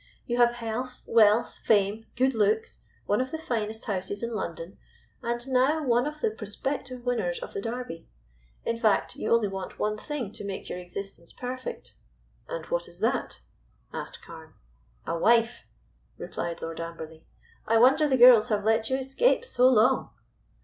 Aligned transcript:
"You 0.25 0.37
have 0.37 0.53
health, 0.53 1.03
wealth, 1.05 1.59
fame, 1.61 2.07
good 2.15 2.33
looks, 2.33 2.79
one 3.05 3.21
of 3.21 3.29
the 3.29 3.37
finest 3.37 3.85
houses 3.85 4.23
in 4.23 4.33
London, 4.33 4.79
and 5.21 5.47
now 5.47 5.83
one 5.85 6.07
of 6.07 6.21
the 6.21 6.31
prospective 6.31 7.05
winners 7.05 7.37
of 7.37 7.53
the 7.53 7.61
Derby. 7.61 8.07
In 8.65 8.79
fact, 8.79 9.15
you 9.15 9.31
only 9.31 9.47
want 9.47 9.77
one 9.77 9.99
thing 9.99 10.31
to 10.31 10.43
make 10.43 10.67
your 10.69 10.79
existence 10.79 11.31
perfect." 11.31 11.93
"And 12.49 12.65
what 12.65 12.87
is 12.87 12.97
that?" 13.01 13.41
asked 13.93 14.23
Carne. 14.25 14.55
"A 15.05 15.19
wife," 15.19 15.67
replied 16.17 16.63
Lord 16.63 16.79
Amberley. 16.81 17.27
"I 17.67 17.77
wonder 17.77 18.07
the 18.07 18.17
girls 18.17 18.49
have 18.49 18.63
let 18.63 18.89
you 18.89 18.97
escape 18.97 19.45
so 19.45 19.69
long." 19.69 20.09